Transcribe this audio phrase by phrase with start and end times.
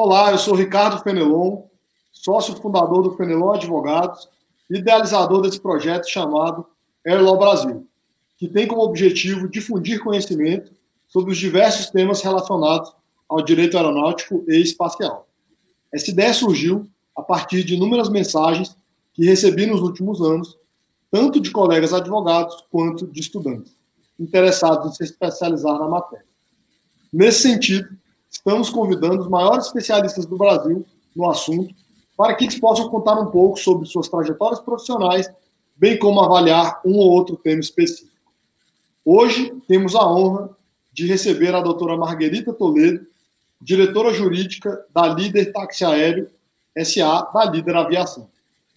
[0.00, 1.64] Olá, eu sou Ricardo Fenelon,
[2.12, 4.28] sócio fundador do Fenelon Advogados,
[4.70, 6.64] idealizador desse projeto chamado
[7.04, 7.84] Airlaw Brasil,
[8.36, 10.70] que tem como objetivo difundir conhecimento
[11.08, 12.94] sobre os diversos temas relacionados
[13.28, 15.26] ao direito aeronáutico e espacial.
[15.92, 18.76] Essa ideia surgiu a partir de inúmeras mensagens
[19.12, 20.56] que recebi nos últimos anos,
[21.10, 23.74] tanto de colegas advogados quanto de estudantes,
[24.16, 26.24] interessados em se especializar na matéria.
[27.12, 27.97] Nesse sentido,
[28.30, 31.74] estamos convidando os maiores especialistas do Brasil no assunto
[32.16, 35.30] para que eles possam contar um pouco sobre suas trajetórias profissionais,
[35.76, 38.10] bem como avaliar um ou outro tema específico.
[39.04, 40.50] Hoje temos a honra
[40.92, 43.06] de receber a doutora Marguerita Toledo,
[43.60, 46.28] diretora jurídica da Líder Táxi Aéreo
[46.84, 48.28] SA, da Líder Aviação.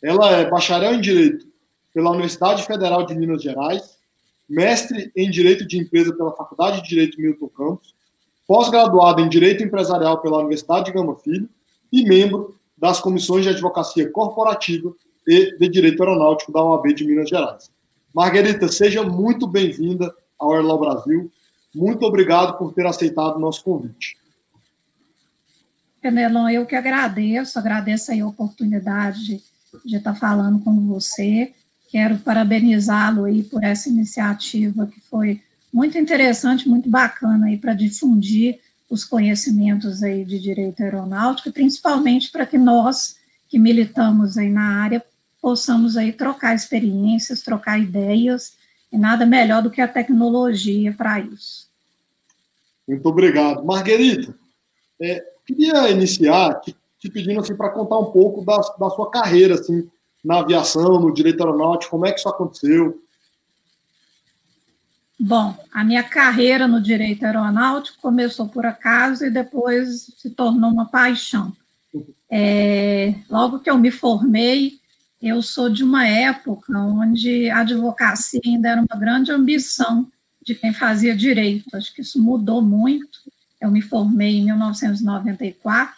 [0.01, 1.47] Ela é bacharel em Direito
[1.93, 3.97] pela Universidade Federal de Minas Gerais,
[4.47, 7.93] mestre em Direito de Empresa pela Faculdade de Direito Milton Campos,
[8.51, 11.49] pós-graduado em Direito Empresarial pela Universidade de Gama Filho
[11.89, 14.93] e membro das comissões de advocacia corporativa
[15.25, 17.71] e de direito aeronáutico da OAB de Minas Gerais.
[18.13, 21.31] Margarita, seja muito bem-vinda ao Airlaw Brasil.
[21.73, 24.17] Muito obrigado por ter aceitado o nosso convite.
[26.01, 29.41] Penelon, eu que agradeço, agradeço a oportunidade
[29.85, 31.53] de estar falando com você.
[31.89, 35.41] Quero parabenizá-lo aí por essa iniciativa que foi
[35.71, 42.45] muito interessante, muito bacana aí para difundir os conhecimentos aí de direito aeronáutico, principalmente para
[42.45, 43.15] que nós
[43.47, 45.03] que militamos aí na área
[45.41, 48.53] possamos aí trocar experiências, trocar ideias,
[48.91, 51.67] e nada melhor do que a tecnologia para isso.
[52.87, 53.63] Muito obrigado.
[53.65, 54.35] Marguerita,
[55.01, 59.55] é, queria iniciar te, te pedindo assim, para contar um pouco da, da sua carreira
[59.55, 59.89] assim,
[60.23, 63.00] na aviação, no direito aeronáutico, como é que isso aconteceu,
[65.23, 70.87] Bom, a minha carreira no direito aeronáutico começou por acaso e depois se tornou uma
[70.87, 71.55] paixão.
[72.27, 74.79] É, logo que eu me formei,
[75.21, 80.07] eu sou de uma época onde a advocacia ainda era uma grande ambição
[80.41, 81.77] de quem fazia direito.
[81.77, 83.19] Acho que isso mudou muito.
[83.61, 85.93] Eu me formei em 1994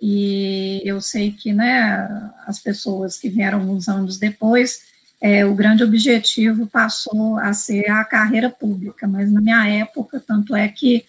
[0.00, 4.82] e eu sei que né, as pessoas que vieram alguns anos depois
[5.20, 10.54] é, o grande objetivo passou a ser a carreira pública, mas na minha época, tanto
[10.54, 11.04] é que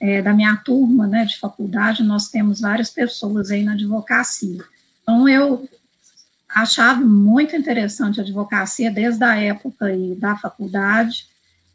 [0.00, 4.64] é, da minha turma né, de faculdade, nós temos várias pessoas aí na advocacia.
[5.02, 5.68] Então, eu
[6.48, 11.26] achava muito interessante a advocacia desde a época aí da faculdade.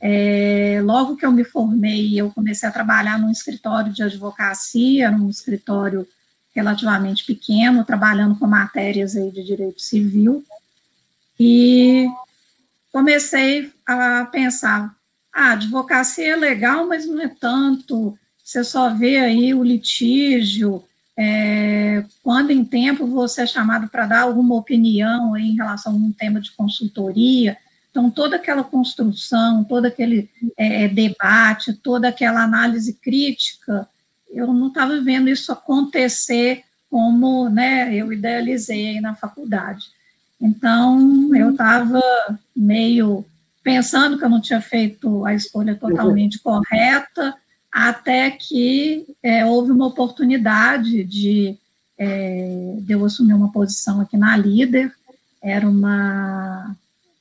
[0.01, 5.29] É, logo que eu me formei, eu comecei a trabalhar num escritório de advocacia, num
[5.29, 6.07] escritório
[6.53, 10.43] relativamente pequeno, trabalhando com matérias aí de direito civil.
[11.39, 12.07] E
[12.91, 14.95] comecei a pensar,
[15.33, 20.83] ah, advocacia é legal, mas não é tanto, você só vê aí o litígio,
[21.17, 26.11] é, quando em tempo você é chamado para dar alguma opinião em relação a um
[26.11, 27.57] tema de consultoria,
[27.89, 33.87] então toda aquela construção, todo aquele é, debate, toda aquela análise crítica,
[34.29, 39.85] eu não estava vendo isso acontecer como né, eu idealizei na faculdade.
[40.39, 42.01] Então, eu estava
[42.55, 43.25] meio
[43.63, 47.35] pensando que eu não tinha feito a escolha totalmente correta,
[47.71, 51.57] até que é, houve uma oportunidade de,
[51.97, 54.93] é, de eu assumir uma posição aqui na Líder,
[55.41, 56.75] era uma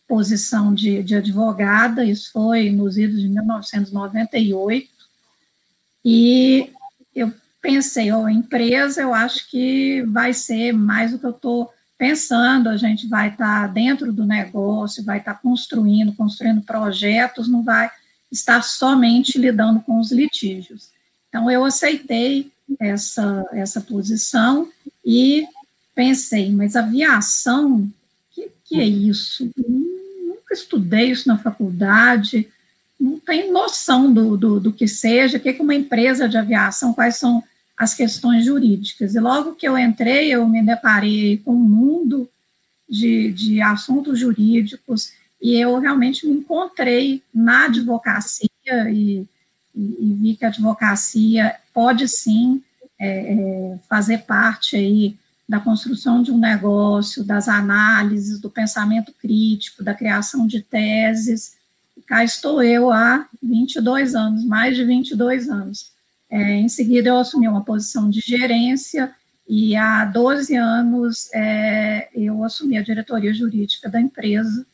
[0.06, 4.88] posição de, de advogada, isso foi nos idos de 1998,
[6.04, 6.70] e
[7.14, 11.73] eu pensei, ó, oh, empresa, eu acho que vai ser mais o que eu estou
[11.96, 17.48] pensando, a gente vai estar tá dentro do negócio, vai estar tá construindo, construindo projetos,
[17.48, 17.90] não vai
[18.30, 20.90] estar somente lidando com os litígios.
[21.28, 22.50] Então, eu aceitei
[22.80, 24.68] essa, essa posição
[25.04, 25.46] e
[25.94, 27.92] pensei, mas aviação, o
[28.32, 29.50] que, que é isso?
[29.56, 32.48] Nunca estudei isso na faculdade,
[32.98, 36.92] não tenho noção do, do, do que seja, o que é uma empresa de aviação,
[36.92, 37.42] quais são
[37.76, 39.14] as questões jurídicas.
[39.14, 42.28] E logo que eu entrei, eu me deparei com um mundo
[42.88, 48.48] de, de assuntos jurídicos e eu realmente me encontrei na advocacia
[48.90, 49.26] e,
[49.74, 52.62] e, e vi que a advocacia pode sim
[52.98, 55.16] é, é, fazer parte aí
[55.46, 61.56] da construção de um negócio, das análises, do pensamento crítico, da criação de teses.
[61.96, 65.93] E cá estou eu há 22 anos, mais de 22 anos.
[66.30, 69.14] É, em seguida, eu assumi uma posição de gerência
[69.48, 74.66] e há 12 anos é, eu assumi a diretoria jurídica da empresa.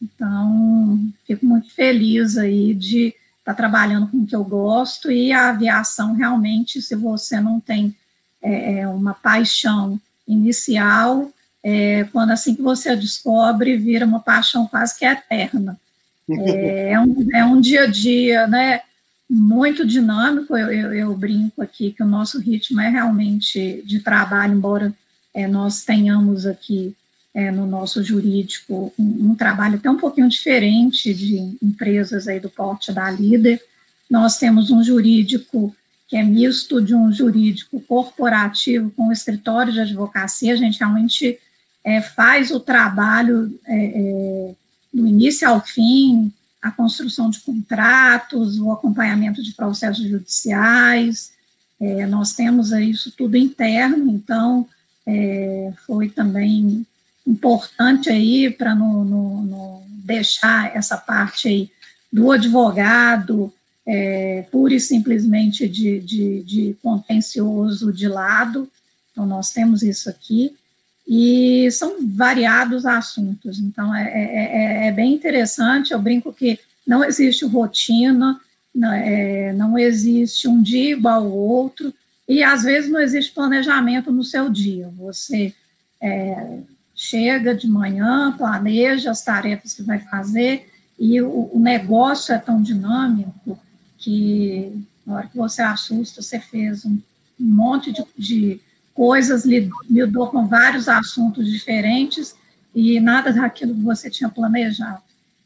[0.00, 5.50] Então, fico muito feliz aí de tá trabalhando com o que eu gosto, e a
[5.50, 7.94] aviação realmente, se você não tem
[8.42, 11.30] é, é uma paixão inicial,
[11.62, 15.78] é, quando assim que você a descobre, vira uma paixão quase que eterna.
[16.28, 18.80] É, é, um, é um dia a dia, né?
[19.28, 20.56] Muito dinâmico.
[20.56, 24.94] Eu, eu, eu, brinco aqui que o nosso ritmo é realmente de trabalho, embora
[25.34, 26.94] é, nós tenhamos aqui
[27.34, 32.48] é, no nosso jurídico um, um, trabalho até um pouquinho diferente de empresas aí do
[32.48, 33.60] porte da líder.
[34.08, 35.74] Nós temos um jurídico
[36.08, 40.52] que é misto de um jurídico corporativo com o escritório de advocacia.
[40.52, 41.38] A gente realmente
[41.84, 44.54] é, faz o trabalho é, é,
[44.94, 46.32] do início ao fim,
[46.66, 51.32] a construção de contratos, o acompanhamento de processos judiciais.
[51.80, 54.66] É, nós temos isso tudo interno, então
[55.06, 56.84] é, foi também
[57.24, 61.70] importante aí para não, não, não, deixar essa parte aí
[62.12, 63.52] do advogado
[63.86, 68.68] é, pura e simplesmente de, de, de contencioso de lado.
[69.12, 70.56] Então, nós temos isso aqui
[71.06, 73.58] e são variados assuntos.
[73.58, 75.92] Então, é, é, é, é bem interessante.
[75.92, 78.40] Eu brinco que não existe rotina,
[78.74, 81.94] não, é, não existe um dia igual ao outro,
[82.28, 84.90] e às vezes não existe planejamento no seu dia.
[84.98, 85.54] Você
[86.00, 86.58] é,
[86.94, 90.68] chega de manhã, planeja as tarefas que vai fazer,
[90.98, 93.58] e o, o negócio é tão dinâmico
[93.98, 94.72] que
[95.06, 96.98] na hora que você assusta, você fez um,
[97.38, 98.60] um monte de, de
[98.96, 102.34] coisas, lidou com vários assuntos diferentes
[102.74, 105.00] e nada daquilo que você tinha planejado.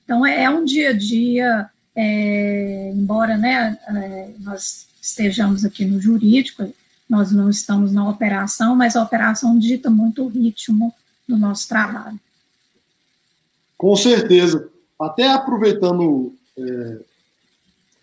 [0.05, 6.01] Então, é, é um dia a dia, é, embora né, é, nós estejamos aqui no
[6.01, 6.73] jurídico,
[7.09, 10.95] nós não estamos na operação, mas a operação dita muito o ritmo
[11.29, 12.19] do nosso trabalho.
[13.77, 14.69] Com certeza.
[14.99, 16.99] Até aproveitando é,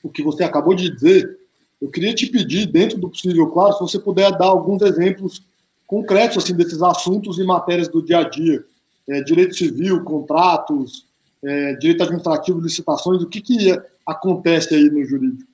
[0.03, 1.36] o que você acabou de dizer,
[1.81, 5.41] eu queria te pedir, dentro do possível, claro, se você puder dar alguns exemplos
[5.85, 8.63] concretos assim desses assuntos e matérias do dia a dia,
[9.07, 11.05] é, direito civil, contratos,
[11.43, 15.49] é, direito administrativo, licitações, o que, que acontece aí no jurídico?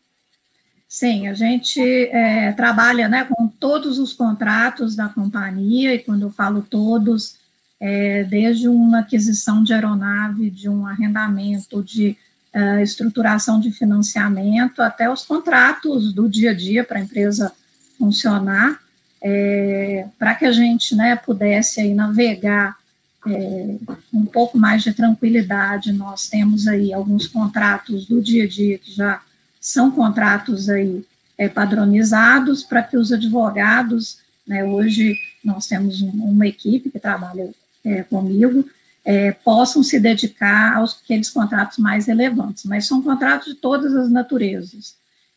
[0.87, 6.31] Sim, a gente é, trabalha né, com todos os contratos da companhia, e quando eu
[6.31, 7.35] falo todos,
[7.79, 12.15] é, desde uma aquisição de aeronave, de um arrendamento, de
[12.53, 17.51] uh, estruturação de financiamento, até os contratos do dia a dia para a empresa
[17.97, 18.79] funcionar,
[19.21, 22.75] é, para que a gente né, pudesse aí navegar
[23.25, 23.75] é,
[24.13, 25.93] um pouco mais de tranquilidade.
[25.93, 29.21] Nós temos aí alguns contratos do dia a dia que já
[29.61, 31.05] são contratos aí
[31.37, 37.49] é, padronizados para que os advogados, né, hoje nós temos um, uma equipe que trabalha
[37.83, 38.67] é, comigo,
[39.05, 44.09] é, possam se dedicar aos aqueles contratos mais relevantes, mas são contratos de todas as
[44.09, 44.95] naturezas.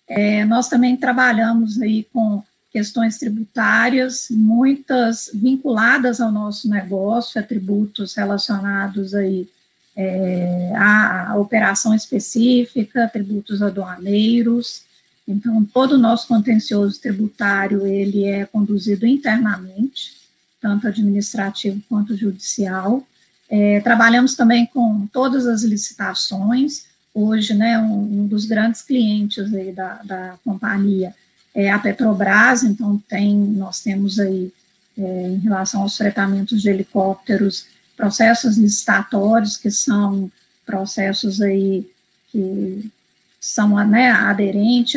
[0.08, 9.14] É, nós também trabalhamos aí com questões tributárias, muitas vinculadas ao nosso negócio, atributos relacionados
[9.14, 9.48] aí
[9.96, 14.82] é, à, operação específica, tributos aduaneiros.
[15.26, 20.14] Então, todo o nosso contencioso tributário, ele é conduzido internamente,
[20.60, 23.02] tanto administrativo quanto judicial.
[23.48, 26.84] É, trabalhamos também com todas as licitações.
[27.14, 31.14] Hoje, né, um, um dos grandes clientes aí da, da companhia
[31.54, 34.52] é a Petrobras, então tem, nós temos aí,
[34.99, 37.66] é, em relação aos fretamentos de helicópteros,
[37.97, 40.30] processos licitatórios, que são
[40.66, 41.88] processos aí
[42.30, 42.90] que
[43.40, 44.97] são né, aderentes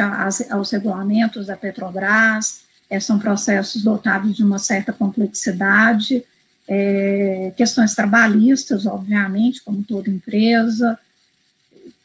[0.49, 6.23] aos regulamentos da Petrobras, é, são processos dotados de uma certa complexidade,
[6.71, 10.99] é, questões trabalhistas, obviamente, como toda empresa.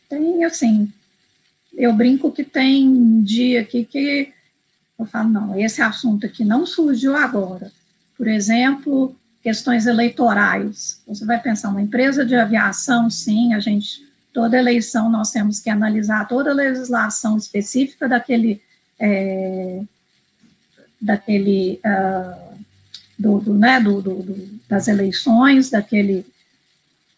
[0.09, 0.91] Tem, assim,
[1.77, 4.33] eu brinco que tem dia aqui que
[4.99, 7.71] eu falo, não, esse assunto aqui não surgiu agora.
[8.17, 11.03] Por exemplo, questões eleitorais.
[11.07, 14.03] Você vai pensar, uma empresa de aviação, sim, a gente,
[14.33, 18.63] toda eleição nós temos que analisar toda a legislação específica daquele,
[18.99, 19.83] é,
[20.99, 22.44] daquele uh,
[23.25, 26.27] do, do, né, do, do, das eleições daquele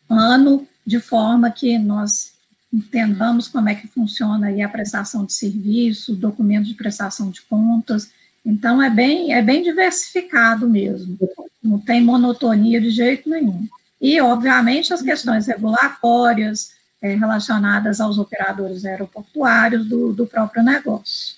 [0.09, 2.33] ano, de forma que nós
[2.73, 8.11] entendamos como é que funciona aí a prestação de serviço, documento de prestação de contas.
[8.45, 11.19] Então, é bem, é bem diversificado mesmo,
[11.61, 13.67] não tem monotonia de jeito nenhum.
[14.01, 16.71] E, obviamente, as questões regulatórias
[17.03, 21.35] é, relacionadas aos operadores aeroportuários do, do próprio negócio.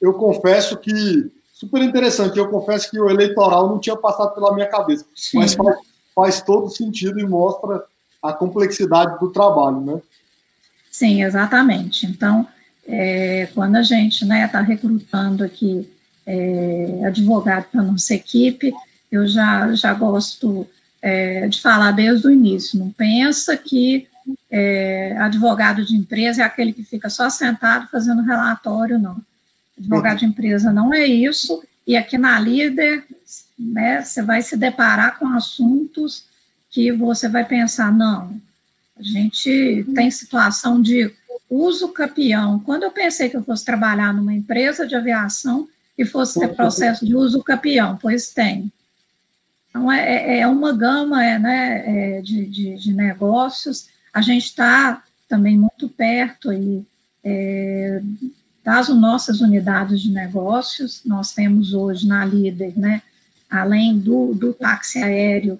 [0.00, 2.38] Eu confesso que super interessante.
[2.38, 5.38] Eu confesso que o eleitoral não tinha passado pela minha cabeça, Sim.
[5.38, 5.76] mas faz,
[6.14, 7.84] faz, todo sentido e mostra
[8.22, 10.00] a complexidade do trabalho, né?
[10.90, 12.06] Sim, exatamente.
[12.06, 12.48] Então,
[12.88, 15.88] é, quando a gente está né, tá recrutando aqui
[16.26, 18.72] é, advogado para nossa equipe,
[19.12, 20.66] eu já, já gosto
[21.02, 22.78] é, de falar desde o início.
[22.78, 24.08] Não pensa que
[24.50, 29.20] é, advogado de empresa é aquele que fica só sentado fazendo relatório, não.
[29.80, 33.04] Advogado de empresa não é isso, e aqui na Líder,
[33.58, 36.24] né, você vai se deparar com assuntos
[36.70, 38.40] que você vai pensar, não,
[38.96, 41.12] a gente tem situação de
[41.48, 42.60] uso capião.
[42.60, 45.68] Quando eu pensei que eu fosse trabalhar numa empresa de aviação
[45.98, 48.70] e fosse ter processo de uso capião, pois tem.
[49.68, 53.88] Então, é, é, é uma gama é, né, é, de, de, de, negócios.
[54.12, 56.84] A gente está também muito perto aí,
[57.24, 58.02] é,
[58.64, 61.02] das nossas unidades de negócios.
[61.04, 63.02] Nós temos hoje na Líder, né,
[63.50, 65.58] além do, do táxi aéreo,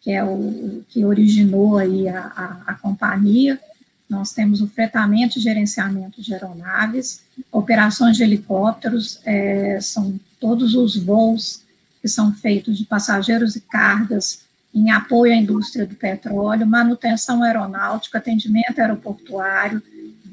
[0.00, 3.60] que é o que originou aí a, a, a companhia,
[4.08, 7.20] nós temos o fretamento e gerenciamento de aeronaves,
[7.52, 11.62] operações de helicópteros, é, são todos os voos
[12.00, 14.40] que são feitos de passageiros e cargas
[14.74, 19.82] em apoio à indústria do petróleo, manutenção aeronáutica, atendimento aeroportuário,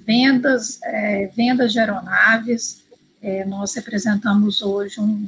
[0.05, 2.83] vendas, é, vendas de aeronaves.
[3.21, 5.27] É, nós representamos hoje um,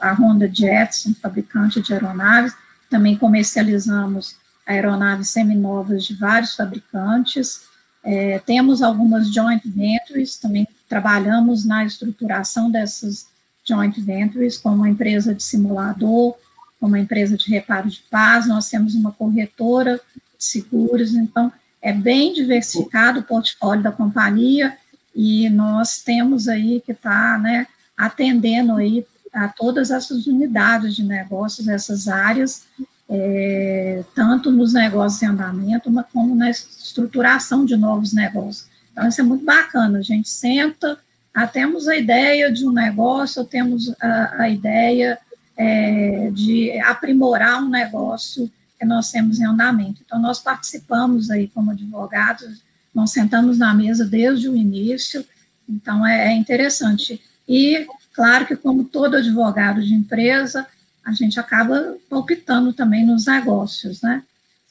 [0.00, 2.52] a Honda Jets, um fabricante de aeronaves,
[2.90, 7.62] também comercializamos aeronaves seminovas de vários fabricantes.
[8.02, 13.26] É, temos algumas joint ventures, também trabalhamos na estruturação dessas
[13.64, 16.34] joint ventures, como uma empresa de simulador,
[16.80, 20.00] como uma empresa de reparo de paz, nós temos uma corretora
[20.38, 24.76] de seguros, então é bem diversificado o portfólio da companhia
[25.14, 27.66] e nós temos aí que estar tá, né,
[27.96, 32.62] atendendo aí a todas essas unidades de negócios, essas áreas,
[33.08, 38.66] é, tanto nos negócios em andamento, como na estruturação de novos negócios.
[38.92, 40.98] Então, isso é muito bacana, a gente senta,
[41.32, 45.18] ah, temos a ideia de um negócio, temos a, a ideia
[45.56, 50.02] é, de aprimorar um negócio que nós temos em andamento.
[50.04, 52.62] Então, nós participamos aí como advogados,
[52.94, 55.24] nós sentamos na mesa desde o início,
[55.68, 57.20] então é, é interessante.
[57.48, 57.86] E
[58.18, 60.66] Claro que, como todo advogado de empresa,
[61.04, 64.24] a gente acaba palpitando também nos negócios, né?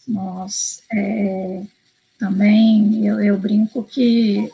[0.06, 1.64] Nós é,
[2.20, 4.52] também, eu, eu brinco que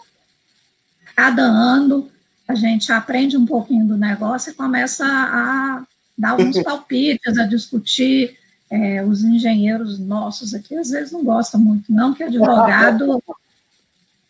[1.15, 2.07] cada ano
[2.47, 5.83] a gente aprende um pouquinho do negócio e começa a
[6.15, 8.37] dar alguns palpites, a discutir.
[8.75, 13.21] É, os engenheiros nossos aqui às vezes não gostam muito, não, que advogado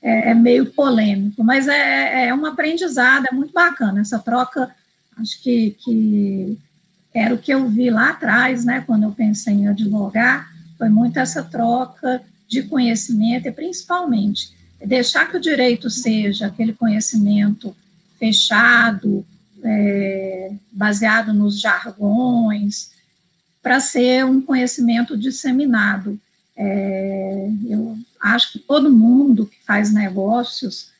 [0.02, 4.70] é, é meio polêmico, mas é, é um aprendizado, é muito bacana essa troca.
[5.16, 6.58] Acho que, que
[7.14, 11.18] era o que eu vi lá atrás, né, quando eu pensei em advogar, foi muito
[11.20, 14.52] essa troca de conhecimento e principalmente
[14.86, 17.74] deixar que o direito seja aquele conhecimento
[18.20, 19.26] fechado,
[19.64, 22.92] é, baseado nos jargões,
[23.64, 26.20] para ser um conhecimento disseminado.
[26.56, 30.92] É, eu acho que todo mundo que faz negócios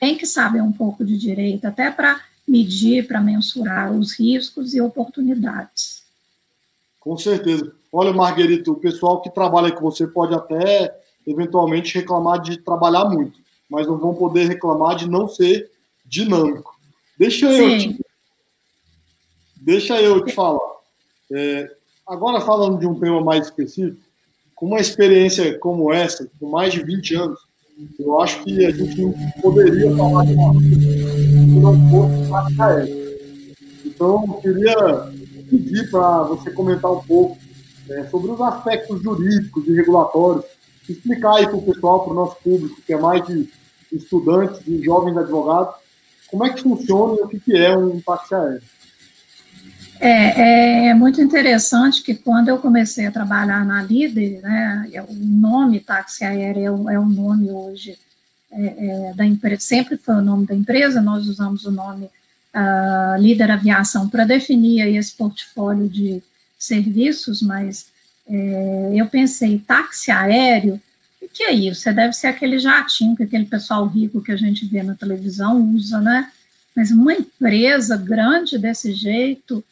[0.00, 4.80] tem que saber um pouco de direito, até para medir, para mensurar os riscos e
[4.80, 6.02] oportunidades.
[6.98, 7.72] Com certeza.
[7.92, 10.94] Olha, Marguerito, o pessoal que trabalha com você pode até
[11.26, 15.70] eventualmente reclamar de trabalhar muito, mas não vão poder reclamar de não ser
[16.04, 16.76] dinâmico.
[17.18, 18.00] Deixa eu te,
[19.56, 20.78] deixa eu te falar.
[21.32, 21.77] É,
[22.08, 24.00] agora falando de um tema mais específico,
[24.54, 27.38] com uma experiência como essa, com mais de 20 anos,
[27.98, 33.08] eu acho que a gente não poderia falar de uma coisa que não fosse.
[33.84, 35.12] Então, eu queria
[35.48, 37.38] pedir para você comentar um pouco
[37.90, 40.44] é, sobre os aspectos jurídicos e regulatórios,
[40.88, 43.48] explicar aí para o pessoal, para o nosso público, que é mais de
[43.92, 45.74] estudantes e jovens advogados,
[46.28, 48.62] como é que funciona e o que é um táxi aéreo.
[50.00, 55.12] É, é, muito interessante que quando eu comecei a trabalhar na Líder, né, é o
[55.12, 57.98] nome táxi aéreo é o, é nome hoje
[58.50, 62.08] é, é, da empresa, sempre foi o nome da empresa, nós usamos o nome
[62.54, 66.22] uh, Líder Aviação para definir esse portfólio de
[66.58, 67.86] serviços, mas
[68.28, 70.80] é, eu pensei, táxi aéreo,
[71.20, 71.82] o que é isso?
[71.82, 75.60] Você deve ser aquele jatinho que aquele pessoal rico que a gente vê na televisão
[75.74, 76.30] usa, né?
[76.74, 79.64] Mas uma empresa grande desse jeito,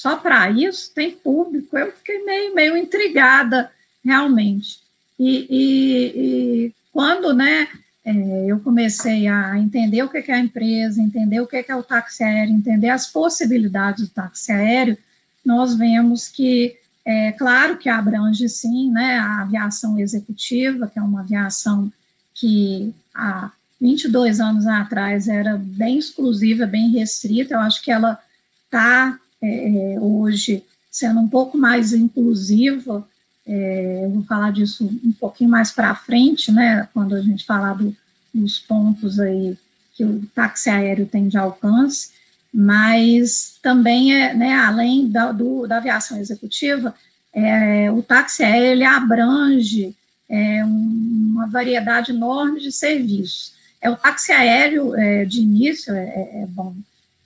[0.00, 1.76] só para isso tem público.
[1.76, 3.70] Eu fiquei meio, meio intrigada,
[4.02, 4.80] realmente.
[5.18, 7.68] E, e, e quando né,
[8.02, 11.82] é, eu comecei a entender o que é a empresa, entender o que é o
[11.82, 14.96] táxi aéreo, entender as possibilidades do táxi aéreo,
[15.44, 21.20] nós vemos que, é claro que abrange sim, né, a aviação executiva, que é uma
[21.20, 21.92] aviação
[22.32, 28.18] que há 22 anos atrás era bem exclusiva, bem restrita, eu acho que ela
[28.64, 33.06] está é, é, hoje sendo um pouco mais inclusiva,
[33.46, 37.74] é, eu vou falar disso um pouquinho mais para frente, né, quando a gente falar
[37.74, 37.96] do,
[38.34, 39.56] dos pontos aí
[39.94, 42.10] que o táxi aéreo tem de alcance,
[42.52, 46.94] mas também é, né, além da, do, da aviação executiva,
[47.32, 49.94] é, o táxi aéreo ele abrange
[50.28, 53.52] é, uma variedade enorme de serviços.
[53.80, 56.74] É o táxi aéreo é, de início é, é, é bom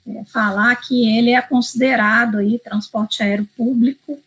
[0.07, 4.19] é, falar que ele é considerado aí transporte aéreo público,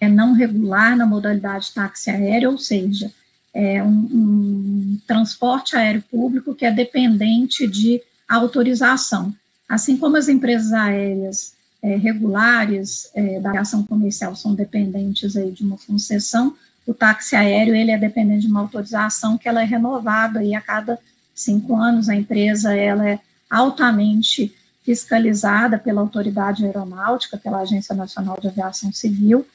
[0.00, 3.10] é não regular na modalidade táxi aéreo, ou seja,
[3.52, 9.32] é um, um transporte aéreo público que é dependente de autorização.
[9.68, 15.62] Assim como as empresas aéreas é, regulares é, da aviação comercial são dependentes aí de
[15.62, 16.54] uma concessão,
[16.86, 20.60] o táxi aéreo ele é dependente de uma autorização que ela é renovada aí a
[20.60, 20.98] cada
[21.34, 22.08] cinco anos.
[22.08, 23.18] A empresa ela é
[23.50, 24.54] altamente
[24.84, 29.46] fiscalizada pela autoridade aeronáutica, pela Agência Nacional de Aviação Civil.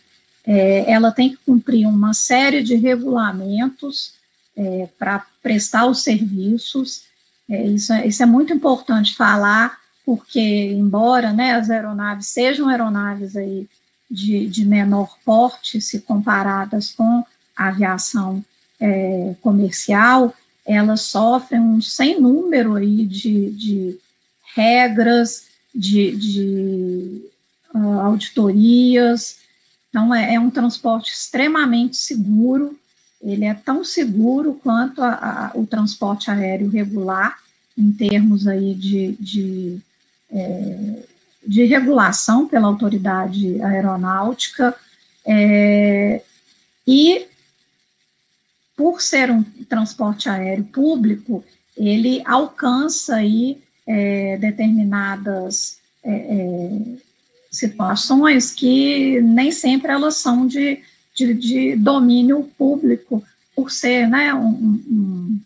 [0.46, 4.14] É, ela tem que cumprir uma série de regulamentos
[4.58, 7.04] é, para prestar os serviços.
[7.48, 13.36] É, isso, é, isso é muito importante falar, porque, embora né, as aeronaves sejam aeronaves
[13.36, 13.68] aí
[14.10, 17.24] de, de menor porte, se comparadas com
[17.56, 18.44] a aviação
[18.80, 20.34] é, comercial,
[20.66, 24.00] elas sofrem um sem número aí de, de
[24.60, 27.22] regras, de, de
[27.74, 29.38] uh, auditorias.
[29.90, 32.78] Então, é, é, um transporte extremamente seguro,
[33.22, 37.38] ele é tão seguro quanto a, a, o transporte aéreo regular,
[37.78, 39.80] em termos aí de, de,
[40.32, 41.04] é,
[41.46, 44.76] de regulação pela autoridade aeronáutica,
[45.26, 46.22] é,
[46.86, 47.28] e
[48.76, 51.44] por ser um transporte aéreo público,
[51.76, 56.82] ele alcança aí é, determinadas é, é,
[57.50, 60.80] situações que nem sempre elas são de,
[61.16, 63.24] de, de domínio público,
[63.56, 65.42] por ser né, um, um,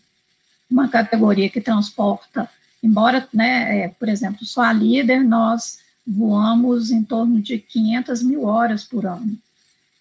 [0.70, 2.48] uma categoria que transporta,
[2.82, 8.44] embora, né, é, por exemplo, só a líder, nós voamos em torno de 500 mil
[8.44, 9.38] horas por ano.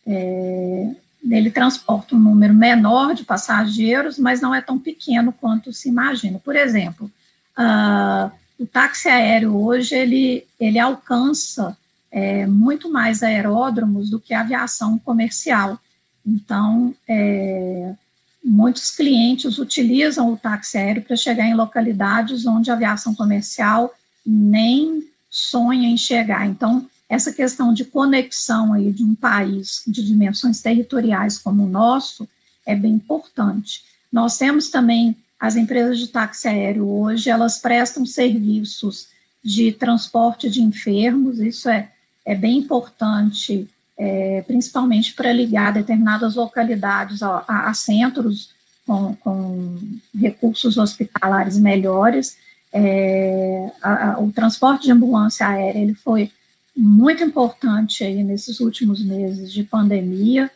[0.05, 0.91] É,
[1.31, 6.37] ele transporta um número menor de passageiros, mas não é tão pequeno quanto se imagina.
[6.39, 7.09] Por exemplo,
[7.57, 11.77] Uh, o táxi aéreo hoje ele, ele alcança
[12.11, 15.79] é, muito mais aeródromos do que a aviação comercial.
[16.25, 17.93] Então, é,
[18.43, 23.93] muitos clientes utilizam o táxi aéreo para chegar em localidades onde a aviação comercial
[24.25, 26.47] nem sonha em chegar.
[26.47, 32.27] Então, essa questão de conexão aí de um país de dimensões territoriais como o nosso
[32.65, 33.83] é bem importante.
[34.11, 39.09] Nós temos também as empresas de táxi aéreo hoje, elas prestam serviços
[39.43, 41.91] de transporte de enfermos, isso é,
[42.25, 48.51] é bem importante, é, principalmente para ligar determinadas localidades a, a, a centros
[48.87, 49.77] com, com,
[50.17, 52.37] recursos hospitalares melhores.
[52.71, 56.31] É, a, o transporte de ambulância aérea ele foi
[56.73, 60.49] muito importante aí nesses últimos meses de pandemia.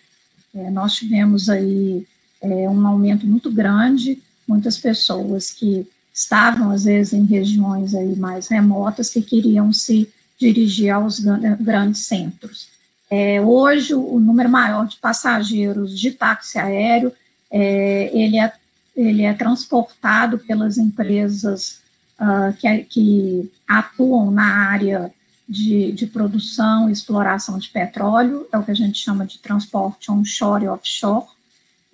[0.55, 2.07] É, nós tivemos aí
[2.41, 8.47] é, um aumento muito grande muitas pessoas que estavam, às vezes, em regiões aí mais
[8.47, 12.69] remotas, que queriam se dirigir aos grandes centros.
[13.09, 17.11] É, hoje, o número maior de passageiros de táxi aéreo,
[17.49, 18.51] é, ele, é,
[18.95, 21.79] ele é transportado pelas empresas
[22.19, 25.11] uh, que, que, atuam na área
[25.47, 30.11] de, de produção e exploração de petróleo, é o que a gente chama de transporte
[30.11, 31.25] onshore e offshore.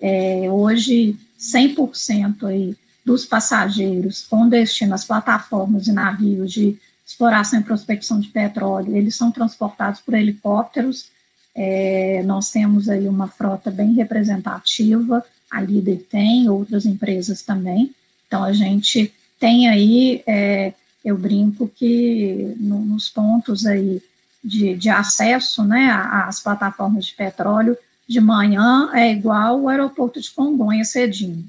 [0.00, 1.16] É, hoje,
[1.52, 8.28] 100% aí dos passageiros com destino às plataformas e navios de exploração e prospecção de
[8.28, 11.10] petróleo, eles são transportados por helicópteros.
[11.54, 17.94] É, nós temos aí uma frota bem representativa, a Líder tem, outras empresas também.
[18.26, 20.72] Então, a gente tem aí, é,
[21.04, 24.02] eu brinco que no, nos pontos aí
[24.42, 27.76] de, de acesso né, às plataformas de petróleo,
[28.08, 31.44] de manhã é igual o aeroporto de Congonha cedinho.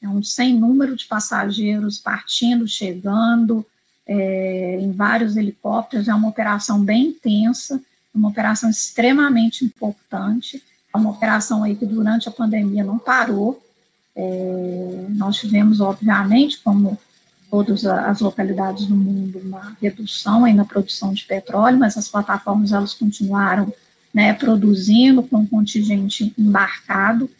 [0.00, 3.66] É um sem número de passageiros partindo, chegando,
[4.06, 6.08] é, em vários helicópteros.
[6.08, 7.80] É uma operação bem intensa,
[8.14, 10.62] uma operação extremamente importante.
[10.94, 13.60] É uma operação aí que durante a pandemia não parou.
[14.14, 16.98] É, nós tivemos, obviamente, como
[17.50, 22.72] todas as localidades do mundo, uma redução aí na produção de petróleo, mas as plataformas
[22.72, 23.72] elas continuaram
[24.12, 27.30] né, produzindo com contingente embarcado.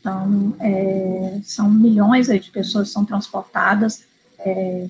[0.00, 4.04] Então, é, são milhões de pessoas que são transportadas
[4.38, 4.88] é,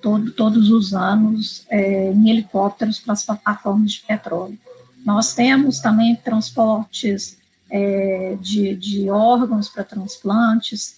[0.00, 4.58] todo, todos os anos é, em helicópteros para as plataformas de petróleo.
[5.04, 7.38] Nós temos também transportes
[7.70, 10.96] é, de, de, órgãos para transplantes,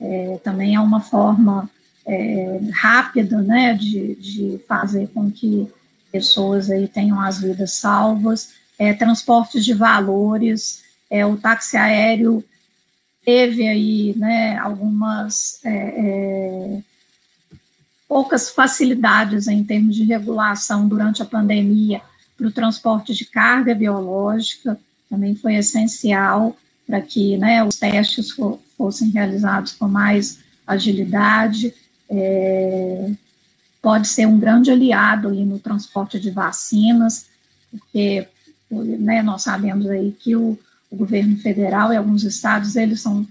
[0.00, 1.68] é, também é uma forma
[2.06, 5.68] é, rápida né, de, de fazer com que
[6.12, 12.44] pessoas aí tenham as vidas salvas, é, transportes de valores, é, o táxi aéreo
[13.24, 16.82] teve aí né, algumas é, é,
[18.08, 22.00] poucas facilidades em termos de regulação durante a pandemia
[22.36, 26.56] para o transporte de carga biológica, também foi essencial
[26.86, 28.34] para que né, os testes
[28.76, 31.72] fossem realizados com mais agilidade.
[32.10, 33.10] É,
[33.80, 37.26] pode ser um grande aliado aí no transporte de vacinas,
[37.70, 38.26] porque
[38.82, 40.58] né, nós sabemos aí que o,
[40.90, 43.26] o governo federal e alguns estados, eles são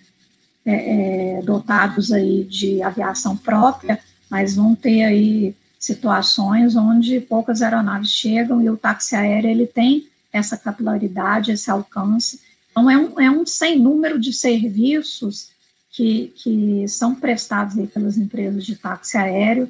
[0.66, 8.10] é, é, dotados aí de aviação própria, mas vão ter aí situações onde poucas aeronaves
[8.10, 12.40] chegam e o táxi aéreo ele tem essa capilaridade, esse alcance.
[12.72, 15.50] Então, é um, é um sem número de serviços
[15.92, 19.70] que, que são prestados aí pelas empresas de táxi aéreo,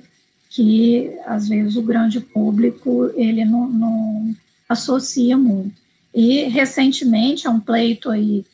[0.49, 4.35] que, às vezes, o grande público, ele não, não
[4.73, 5.81] associa muito.
[6.13, 8.45] E, recentemente, é um pleito aí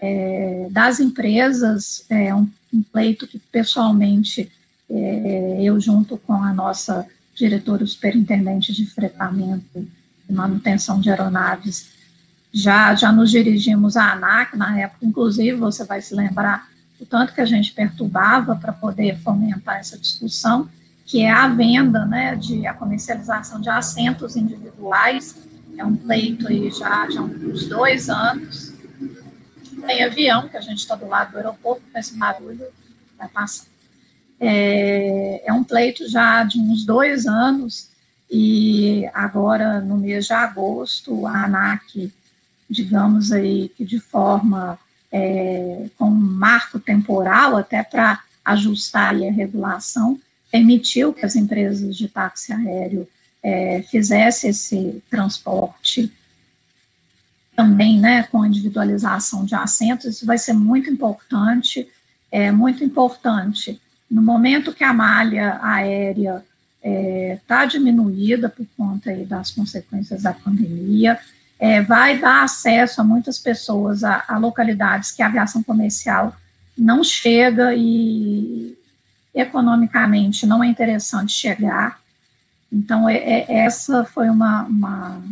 [0.00, 4.50] é, das empresas, é um, um pleito que, pessoalmente,
[4.90, 9.88] é, eu, junto com a nossa diretora superintendente de fretamento
[10.28, 11.88] e manutenção de aeronaves,
[12.52, 17.34] já, já nos dirigimos à ANAC, na época, inclusive, você vai se lembrar o tanto
[17.34, 20.68] que a gente perturbava para poder fomentar essa discussão,
[21.04, 25.36] que é a venda, né, de a comercialização de assentos individuais,
[25.76, 28.72] é um pleito aí já, já há uns dois anos,
[29.86, 32.66] tem avião, que a gente está do lado do aeroporto, com esse barulho
[33.16, 33.66] vai passar.
[34.38, 37.90] É, é um pleito já de uns dois anos,
[38.30, 42.12] e agora, no mês de agosto, a ANAC,
[42.68, 44.78] digamos aí, que de forma,
[45.12, 52.08] é, com um marco temporal, até para ajustar a regulação, permitiu que as empresas de
[52.08, 53.08] táxi aéreo
[53.46, 56.12] é, fizessem esse transporte
[57.54, 61.88] também, né, com individualização de assentos, isso vai ser muito importante,
[62.28, 63.80] é muito importante
[64.10, 66.44] no momento que a malha aérea
[66.82, 71.18] está é, diminuída por conta aí das consequências da pandemia,
[71.58, 76.36] é, vai dar acesso a muitas pessoas a, a, localidades que a aviação comercial
[76.76, 78.76] não chega e
[79.32, 81.98] economicamente não é interessante chegar.
[82.72, 85.22] Então, é, é, essa foi uma, uma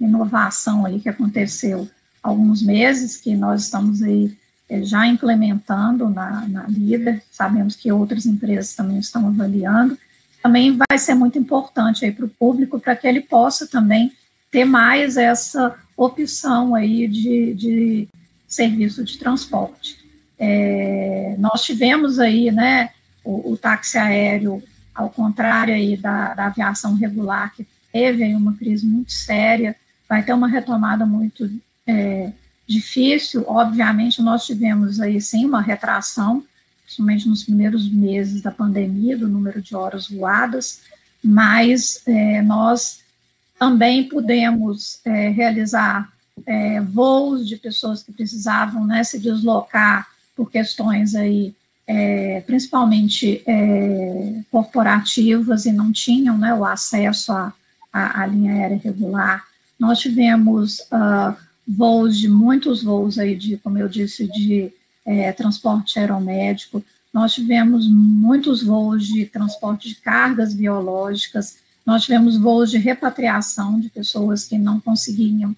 [0.00, 1.88] inovação aí que aconteceu
[2.22, 4.36] há alguns meses, que nós estamos aí
[4.68, 9.96] é, já implementando na, na líder, sabemos que outras empresas também estão avaliando,
[10.42, 14.12] também vai ser muito importante aí para o público, para que ele possa também
[14.50, 18.08] ter mais essa opção aí de, de
[18.46, 19.98] serviço de transporte.
[20.38, 22.90] É, nós tivemos aí, né,
[23.24, 24.62] o, o, táxi aéreo,
[24.98, 29.76] ao contrário aí da, da aviação regular, que teve aí uma crise muito séria,
[30.08, 31.48] vai ter uma retomada muito
[31.86, 32.32] é,
[32.66, 36.44] difícil, obviamente, nós tivemos aí sim uma retração,
[36.82, 40.80] principalmente nos primeiros meses da pandemia, do número de horas voadas,
[41.22, 42.98] mas é, nós
[43.56, 46.12] também pudemos é, realizar
[46.44, 51.54] é, voos de pessoas que precisavam né, se deslocar por questões aí,
[51.88, 57.54] é, principalmente é, corporativas e não tinham né, o acesso à,
[57.90, 59.42] à, à linha aérea regular.
[59.80, 61.34] Nós tivemos uh,
[61.66, 64.70] voos de muitos voos aí de, como eu disse, de
[65.06, 66.84] é, transporte aeromédico.
[67.10, 71.56] Nós tivemos muitos voos de transporte de cargas biológicas.
[71.86, 75.56] Nós tivemos voos de repatriação de pessoas que não conseguiam,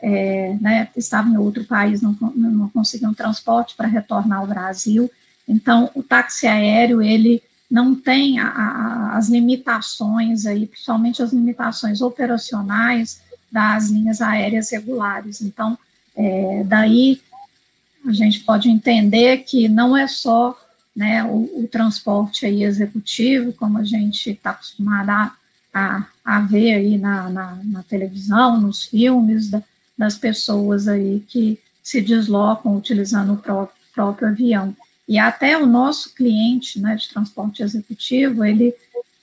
[0.00, 5.10] é, né, estavam em outro país, não, não conseguiam transporte para retornar ao Brasil.
[5.52, 12.00] Então, o táxi aéreo, ele não tem a, a, as limitações aí, principalmente as limitações
[12.00, 15.42] operacionais das linhas aéreas regulares.
[15.42, 15.78] Então,
[16.16, 17.20] é, daí
[18.06, 20.58] a gente pode entender que não é só
[20.94, 25.34] né, o, o transporte aí executivo, como a gente está acostumado a,
[25.72, 29.62] a, a, ver aí na, na, na televisão, nos filmes, da,
[29.96, 34.74] das pessoas aí que se deslocam utilizando o próprio, próprio avião.
[35.12, 38.74] E até o nosso cliente né, de transporte executivo, ele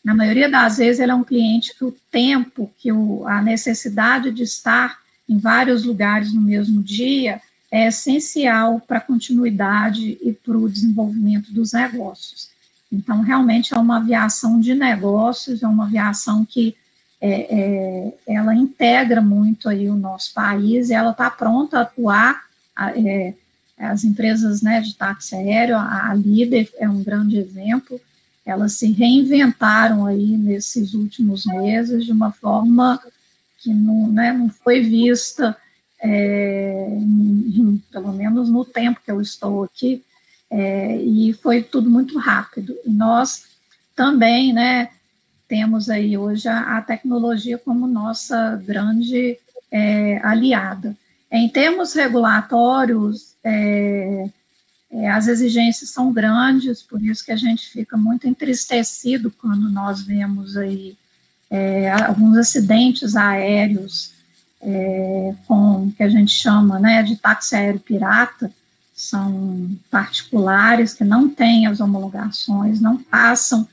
[0.03, 4.29] na maioria das vezes, ele é um cliente que o tempo, que o, a necessidade
[4.29, 10.55] de estar em vários lugares no mesmo dia, é essencial para a continuidade e para
[10.55, 12.49] o desenvolvimento dos negócios.
[12.91, 16.75] Então, realmente é uma aviação de negócios, é uma aviação que
[17.19, 22.43] é, é, ela integra muito aí o nosso país e ela está pronta a atuar.
[22.95, 23.33] É,
[23.85, 27.99] as empresas né, de táxi aéreo, a, a Líder é um grande exemplo,
[28.45, 32.99] elas se reinventaram aí nesses últimos meses de uma forma
[33.59, 35.55] que não, né, não foi vista,
[36.01, 40.03] é, em, pelo menos no tempo que eu estou aqui,
[40.49, 42.75] é, e foi tudo muito rápido.
[42.85, 43.43] E nós
[43.95, 44.89] também, né,
[45.47, 49.37] temos aí hoje a, a tecnologia como nossa grande
[49.71, 50.95] é, aliada.
[51.31, 54.29] Em termos regulatórios, é,
[54.91, 60.01] é, as exigências são grandes, por isso que a gente fica muito entristecido quando nós
[60.01, 60.97] vemos aí
[61.49, 64.11] é, alguns acidentes aéreos
[64.61, 68.51] é, com que a gente chama né, de táxi aéreo pirata,
[68.95, 73.67] são particulares que não têm as homologações, não passam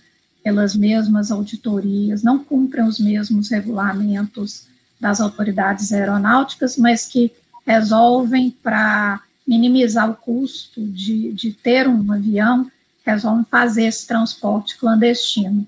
[0.45, 4.67] pelas mesmas auditorias, não cumprem os mesmos regulamentos
[5.01, 7.33] das autoridades aeronáuticas, mas que
[7.67, 12.71] resolvem para minimizar o custo de, de ter um avião,
[13.05, 15.67] resolvem fazer esse transporte clandestino.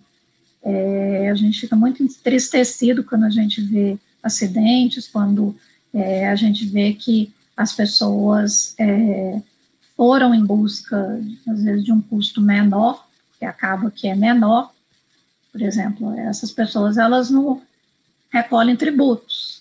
[0.63, 5.57] É, a gente fica muito entristecido quando a gente vê acidentes, quando
[5.95, 9.41] é, a gente vê que as pessoas é,
[9.97, 13.07] foram em busca, às vezes, de um custo menor,
[13.39, 14.73] que acaba que é menor.
[15.51, 17.61] Por exemplo, essas pessoas, elas não
[18.31, 19.58] recolhem tributos,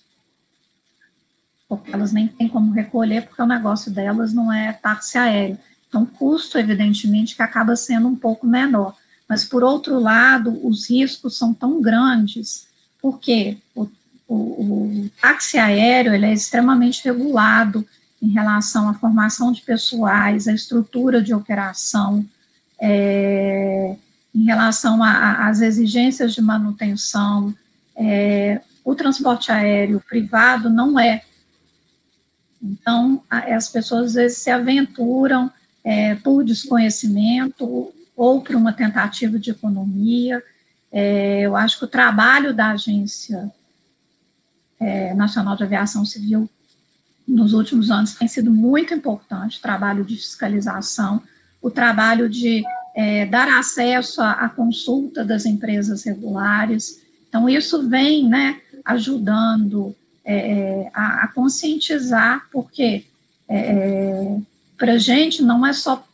[1.67, 5.57] porque elas nem têm como recolher, porque o negócio delas não é táxi aéreo.
[5.87, 8.95] Então, custo, evidentemente, que acaba sendo um pouco menor.
[9.27, 12.67] Mas, por outro lado, os riscos são tão grandes,
[13.01, 13.87] porque o,
[14.27, 17.85] o, o táxi aéreo ele é extremamente regulado
[18.21, 22.25] em relação à formação de pessoais, à estrutura de operação,
[22.79, 23.95] é,
[24.33, 27.53] em relação às exigências de manutenção.
[27.95, 31.23] É, o transporte aéreo privado não é.
[32.61, 35.51] Então, as pessoas às vezes se aventuram
[35.83, 40.43] é, por desconhecimento ou por uma tentativa de economia.
[40.91, 43.51] É, eu acho que o trabalho da Agência
[44.79, 46.49] é, Nacional de Aviação Civil
[47.27, 51.21] nos últimos anos tem sido muito importante, o trabalho de fiscalização,
[51.61, 52.63] o trabalho de
[52.95, 57.01] é, dar acesso à, à, consulta das empresas regulares.
[57.27, 59.95] Então, isso vem né, ajudando
[60.27, 63.05] é, a, a, conscientizar, porque
[63.47, 64.37] é,
[64.77, 66.05] para a gente não é só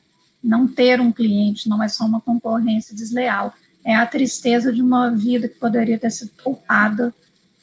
[0.44, 5.10] não ter um cliente, não é só uma concorrência desleal, é a tristeza de uma
[5.10, 7.14] vida que poderia ter sido poupada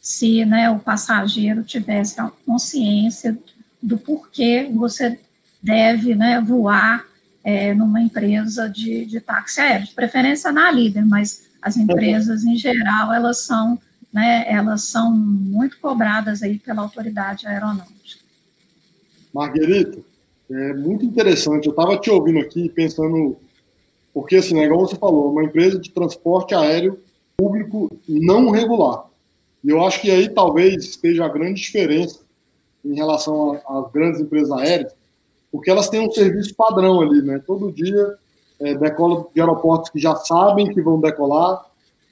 [0.01, 3.39] se né, o passageiro tivesse a consciência
[3.83, 5.19] do porquê você
[5.63, 7.05] deve né, voar
[7.45, 12.57] é, numa empresa de, de táxi aéreo, de preferência na líder, mas as empresas em
[12.57, 13.79] geral elas são,
[14.13, 18.25] né, elas são muito cobradas aí pela autoridade aeronáutica.
[19.33, 20.01] Marguerita,
[20.51, 21.67] é muito interessante.
[21.67, 23.37] Eu estava te ouvindo aqui pensando,
[24.13, 26.99] porque assim, né, igual você falou, uma empresa de transporte aéreo
[27.37, 29.07] público não regular.
[29.63, 32.21] E eu acho que aí talvez esteja a grande diferença
[32.85, 34.93] em relação às grandes empresas aéreas,
[35.53, 37.41] porque elas têm um serviço padrão ali, né?
[37.47, 38.17] Todo dia
[38.59, 41.70] é, decola de aeroportos que já sabem que vão decolar,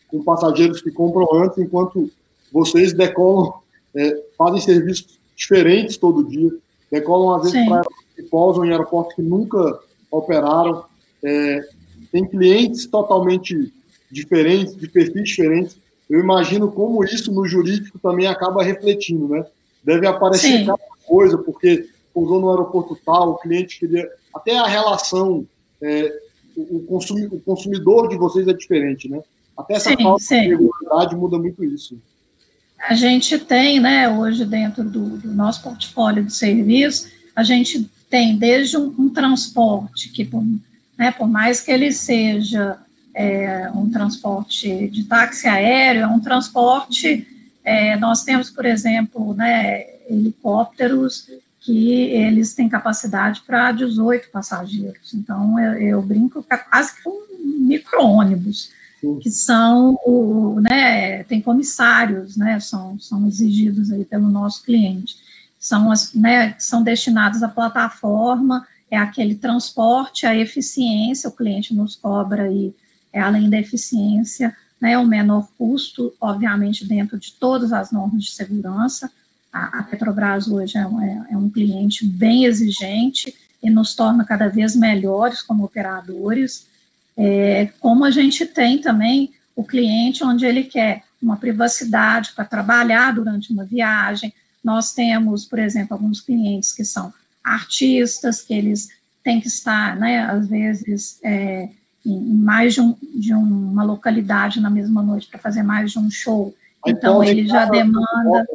[0.09, 2.11] com passageiros que compram antes, enquanto
[2.53, 3.55] vocês decolam,
[3.95, 6.51] é, fazem serviços diferentes todo dia,
[6.91, 7.83] decolam às vezes para
[8.17, 9.79] que pousam em aeroportos que nunca
[10.11, 10.85] operaram,
[11.23, 11.61] é,
[12.11, 13.73] tem clientes totalmente
[14.11, 15.77] diferentes, de perfis diferentes.
[16.09, 19.45] Eu imagino como isso no jurídico também acaba refletindo, né?
[19.85, 20.67] Deve aparecer Sim.
[20.67, 24.09] cada coisa, porque pousou no aeroporto tal, o cliente queria.
[24.35, 25.47] Até a relação,
[25.83, 26.13] é,
[26.57, 29.23] o, consumi, o, consumidor de vocês é diferente, né?
[29.59, 30.41] Até essa sim, falta sim.
[30.41, 32.01] de regularidade muda muito isso.
[32.89, 38.39] A gente tem, né, hoje dentro do, do nosso portfólio de serviço, a gente tem
[38.39, 40.45] desde um, um transporte que, por,
[40.97, 42.79] né, por mais que ele seja
[43.13, 47.27] é, um transporte de táxi aéreo, é um transporte,
[47.65, 51.29] é, nós temos, por exemplo, né, helicópteros
[51.61, 55.13] que eles têm capacidade para 18 passageiros.
[55.13, 58.71] Então, eu, eu brinco quase que um micro-ônibus,
[59.23, 65.17] que são, o, né, tem comissários, né, são, são exigidos aí pelo nosso cliente.
[65.59, 71.95] São, as, né, são destinados à plataforma, é aquele transporte, a eficiência, o cliente nos
[71.95, 72.75] cobra aí,
[73.13, 78.31] é, além da eficiência, né, o menor custo, obviamente, dentro de todas as normas de
[78.33, 79.11] segurança,
[79.53, 84.25] a, a Petrobras hoje é um, é, é um cliente bem exigente e nos torna
[84.25, 86.67] cada vez melhores como operadores,
[87.19, 93.13] é, como a gente tem também o cliente onde ele quer uma privacidade para trabalhar
[93.13, 94.33] durante uma viagem.
[94.63, 98.89] Nós temos, por exemplo, alguns clientes que são artistas, que eles
[99.25, 101.69] têm que estar, né, às vezes, é,
[102.07, 106.09] em mais de, um, de, uma localidade na mesma noite para fazer mais de um
[106.09, 106.55] show.
[106.87, 108.47] Então, ele já demanda.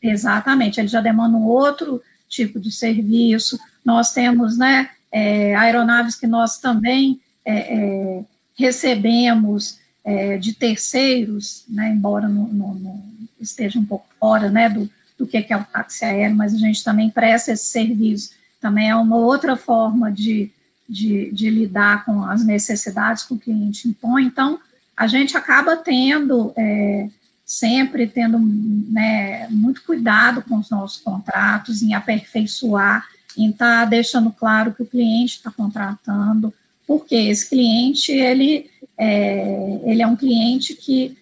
[0.00, 3.58] Exatamente, ele já demanda um outro tipo de serviço.
[3.84, 8.24] Nós temos, né, é, aeronaves que nós também é, é
[8.56, 14.88] recebemos é, de terceiros, né, embora no, no, no esteja um pouco fora né, do,
[15.18, 18.30] do que é o táxi aéreo, mas a gente também presta esse serviço.
[18.60, 20.50] Também é uma outra forma de,
[20.88, 24.24] de, de lidar com as necessidades que o cliente impõe.
[24.24, 24.58] Então,
[24.96, 27.08] a gente acaba tendo, é,
[27.44, 34.30] sempre tendo né, muito cuidado com os nossos contratos, em aperfeiçoar, em estar tá deixando
[34.30, 36.54] claro que o cliente está contratando,
[36.86, 41.16] porque esse cliente, ele é, ele é um cliente que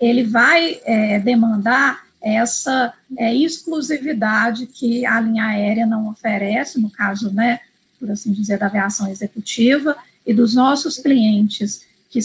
[0.00, 7.30] ele vai é, demandar essa é, exclusividade que a linha aérea não oferece, no caso,
[7.32, 7.60] né,
[7.98, 12.18] por assim dizer, da aviação executiva, e dos nossos clientes que,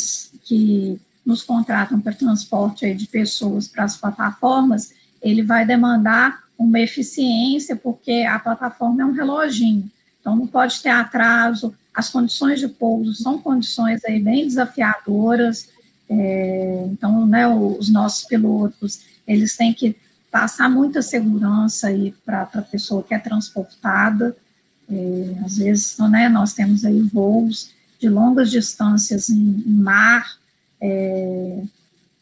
[0.43, 4.91] que nos contratam para transporte de pessoas para as plataformas,
[5.21, 9.89] ele vai demandar uma eficiência, porque a plataforma é um reloginho,
[10.19, 15.69] então não pode ter atraso, as condições de pouso são condições aí bem desafiadoras,
[16.09, 19.95] é, então, né, os nossos pilotos, eles têm que
[20.29, 24.35] passar muita segurança aí para a pessoa que é transportada,
[24.89, 30.37] é, às vezes, né, nós temos aí voos de longas distâncias em, em mar,
[30.81, 31.61] é,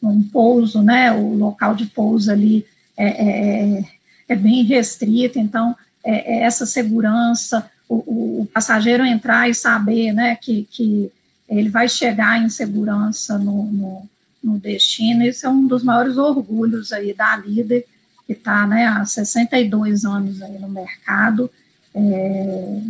[0.02, 3.84] um pouso, né, o local de pouso ali é, é, é,
[4.28, 10.36] é bem restrito, então, é, é essa segurança, o, o, passageiro entrar e saber né,
[10.36, 11.10] que, que
[11.48, 14.08] ele vai chegar em segurança no, no,
[14.42, 17.84] no, destino, isso é um dos maiores orgulhos aí da líder,
[18.24, 21.50] que está né, há 62 anos aí no mercado,
[21.92, 22.80] é,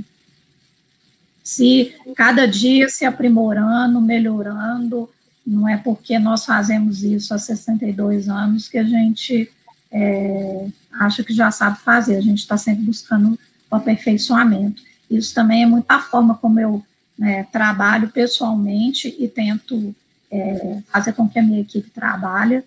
[1.43, 5.09] se cada dia se aprimorando, melhorando,
[5.47, 9.51] não é porque nós fazemos isso há 62 anos que a gente
[9.91, 13.39] é, acha que já sabe fazer, a gente está sempre buscando
[13.71, 14.90] o aperfeiçoamento.
[15.11, 16.83] Isso também é muito a forma como eu
[17.19, 19.95] né, trabalho pessoalmente e tento
[20.31, 22.63] é, fazer com que a minha equipe trabalhe.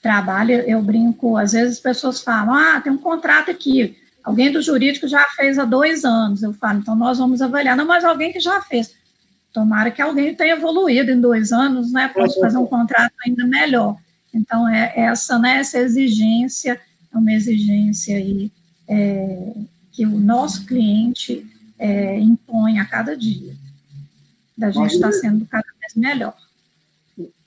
[0.00, 4.62] Trabalha, eu brinco, às vezes as pessoas falam, ah, tem um contrato aqui, alguém do
[4.62, 6.42] jurídico já fez há dois anos.
[6.42, 8.94] Eu falo, então nós vamos avaliar, não, mas alguém que já fez.
[9.52, 13.96] Tomara que alguém tenha evoluído em dois anos, né, para fazer um contrato ainda melhor.
[14.32, 16.80] Então, é essa, né, essa exigência,
[17.12, 18.50] é uma exigência aí
[18.88, 19.52] é,
[19.92, 21.46] que o nosso cliente
[21.78, 23.54] é, impõe a cada dia.
[24.56, 26.34] Da gente estar tá sendo cada vez melhor.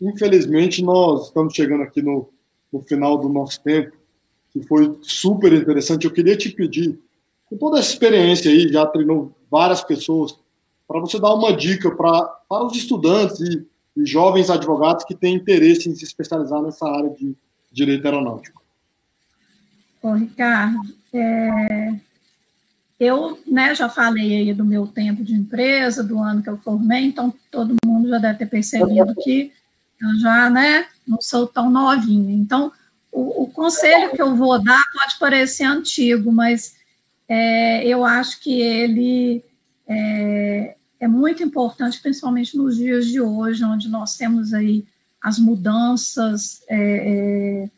[0.02, 2.30] Infelizmente, nós estamos chegando aqui no,
[2.72, 3.96] no final do nosso tempo,
[4.52, 6.06] que foi super interessante.
[6.06, 7.00] Eu queria te pedir,
[7.46, 10.38] com toda essa experiência aí, já treinou várias pessoas,
[10.88, 13.66] para você dar uma dica pra, para os estudantes e,
[13.96, 17.36] e jovens advogados que têm interesse em se especializar nessa área de
[17.72, 18.60] direito aeronáutico.
[20.02, 20.80] Ô, Ricardo,
[21.14, 22.00] é,
[23.00, 27.06] eu né, já falei aí do meu tempo de empresa, do ano que eu formei,
[27.06, 29.54] então todo mundo já deve ter percebido que
[30.02, 32.34] eu já né, não sou tão novinha.
[32.34, 32.72] Então,
[33.12, 36.76] o, o conselho que eu vou dar pode parecer antigo, mas
[37.28, 39.44] é, eu acho que ele
[39.88, 44.86] é, é muito importante, principalmente nos dias de hoje, onde nós temos aí
[45.22, 47.70] as mudanças é, é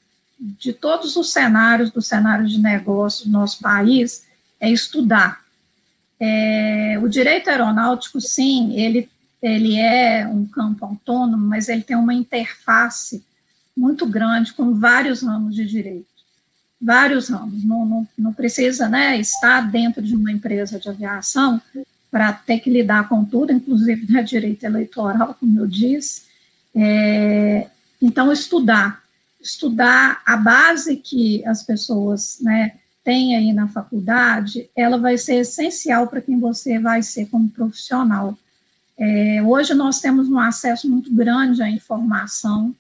[0.58, 4.24] de todos os cenários, do cenário de negócio do nosso país,
[4.62, 5.42] é estudar.
[6.20, 9.10] É, o direito aeronáutico, sim, ele,
[9.42, 13.26] ele é um campo autônomo, mas ele tem uma interface
[13.76, 16.06] muito grande com vários ramos de direito.
[16.80, 17.64] Vários ramos.
[17.64, 21.60] Não, não, não precisa né, estar dentro de uma empresa de aviação
[22.12, 26.24] para ter que lidar com tudo, inclusive né, direito eleitoral, como eu disse.
[26.76, 27.68] É,
[28.00, 29.02] então, estudar.
[29.42, 32.74] Estudar a base que as pessoas né,
[33.04, 38.38] tem aí na faculdade, ela vai ser essencial para quem você vai ser como profissional.
[38.98, 42.76] É, hoje nós temos um acesso muito grande à informação,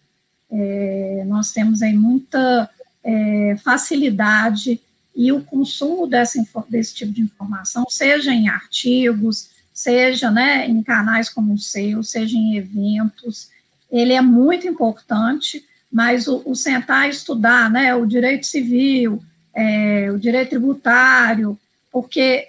[0.51, 2.69] é, nós temos aí muita
[3.03, 4.79] é, facilidade
[5.15, 11.29] e o consumo dessa, desse tipo de informação, seja em artigos, seja né, em canais
[11.29, 13.49] como o seu, seja em eventos,
[13.89, 19.21] ele é muito importante mas o, o sentar e estudar, né, o direito civil,
[19.53, 21.57] é, o direito tributário,
[21.91, 22.47] porque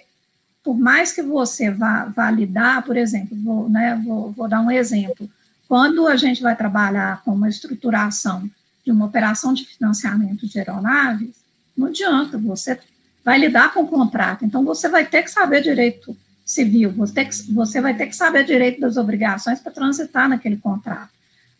[0.63, 4.71] por mais que você vá, vá lidar, por exemplo, vou, né, vou, vou dar um
[4.71, 5.29] exemplo,
[5.67, 8.49] quando a gente vai trabalhar com uma estruturação
[8.85, 11.31] de uma operação de financiamento de aeronaves,
[11.75, 12.79] não adianta, você
[13.23, 17.53] vai lidar com o contrato, então você vai ter que saber direito civil, você, que,
[17.53, 21.11] você vai ter que saber direito das obrigações para transitar naquele contrato.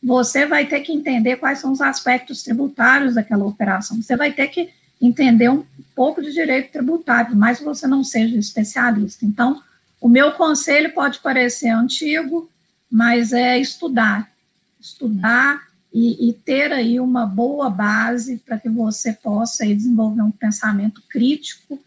[0.01, 4.01] Você vai ter que entender quais são os aspectos tributários daquela operação.
[4.01, 4.69] Você vai ter que
[5.05, 9.25] entender um pouco de direito tributário, mas você não seja especialista.
[9.25, 9.61] Então,
[9.99, 12.49] o meu conselho pode parecer antigo,
[12.89, 14.31] mas é estudar,
[14.79, 20.31] estudar e, e ter aí uma boa base para que você possa aí, desenvolver um
[20.31, 21.79] pensamento crítico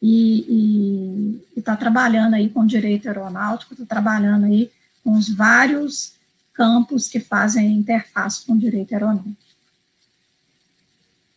[0.00, 4.70] e está trabalhando aí com direito aeronáutico, está trabalhando aí
[5.04, 6.14] com os vários
[6.54, 9.41] campos que fazem interface com direito aeronáutico.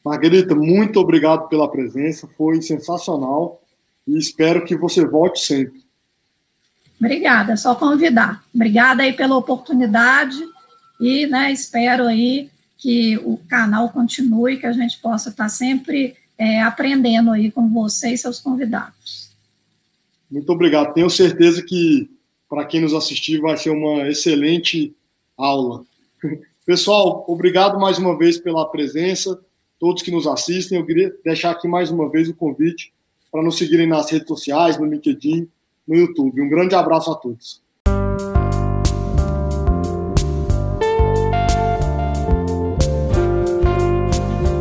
[0.05, 3.59] Margarita, muito obrigado pela presença, foi sensacional
[4.07, 5.83] e espero que você volte sempre.
[6.99, 8.43] Obrigada, é só convidar.
[8.53, 10.37] Obrigada aí pela oportunidade
[11.01, 16.61] e né, espero aí que o canal continue, que a gente possa estar sempre é,
[16.61, 19.31] aprendendo aí com você e seus convidados.
[20.29, 20.93] Muito obrigado.
[20.93, 22.11] Tenho certeza que
[22.47, 24.95] para quem nos assistir vai ser uma excelente
[25.35, 25.83] aula.
[26.63, 29.39] Pessoal, obrigado mais uma vez pela presença
[29.79, 30.77] todos que nos assistem.
[30.77, 32.93] Eu queria deixar aqui mais uma vez o convite
[33.31, 35.47] para nos seguirem nas redes sociais, no LinkedIn,
[35.87, 36.41] no YouTube.
[36.41, 37.61] Um grande abraço a todos.